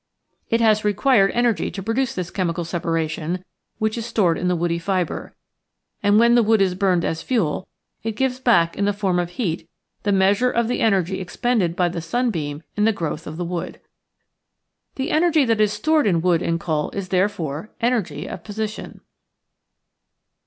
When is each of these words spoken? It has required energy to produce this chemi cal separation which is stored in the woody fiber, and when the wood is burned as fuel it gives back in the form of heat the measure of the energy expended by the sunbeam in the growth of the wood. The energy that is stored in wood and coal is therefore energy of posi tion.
It 0.49 0.61
has 0.61 0.83
required 0.83 1.29
energy 1.35 1.69
to 1.69 1.83
produce 1.83 2.15
this 2.15 2.31
chemi 2.31 2.55
cal 2.55 2.65
separation 2.65 3.45
which 3.77 3.99
is 3.99 4.05
stored 4.07 4.35
in 4.35 4.47
the 4.47 4.55
woody 4.55 4.79
fiber, 4.79 5.35
and 6.01 6.17
when 6.17 6.33
the 6.33 6.41
wood 6.41 6.59
is 6.59 6.73
burned 6.73 7.05
as 7.05 7.21
fuel 7.21 7.67
it 8.01 8.15
gives 8.15 8.39
back 8.39 8.75
in 8.75 8.85
the 8.85 8.93
form 8.93 9.19
of 9.19 9.29
heat 9.37 9.69
the 10.01 10.11
measure 10.11 10.49
of 10.49 10.67
the 10.67 10.79
energy 10.79 11.21
expended 11.21 11.75
by 11.75 11.87
the 11.87 12.01
sunbeam 12.01 12.63
in 12.75 12.85
the 12.85 12.91
growth 12.91 13.27
of 13.27 13.37
the 13.37 13.45
wood. 13.45 13.79
The 14.95 15.11
energy 15.11 15.45
that 15.45 15.61
is 15.61 15.71
stored 15.71 16.07
in 16.07 16.21
wood 16.21 16.41
and 16.41 16.59
coal 16.59 16.89
is 16.95 17.09
therefore 17.09 17.69
energy 17.79 18.25
of 18.27 18.41
posi 18.41 18.69
tion. 18.73 19.01